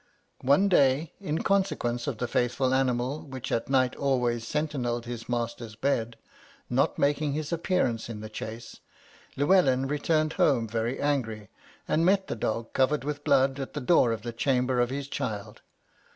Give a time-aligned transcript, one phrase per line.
[0.41, 5.75] One day, in consequence of the faithful animal, which at night always 'sentinelled his master's
[5.75, 6.17] bed,'
[6.71, 8.79] not making his appearance in the chase,
[9.37, 11.49] Llewelyn returned home very angry,
[11.87, 15.07] and met the dog, covered with blood, at the door of the chamber of his
[15.07, 15.61] child.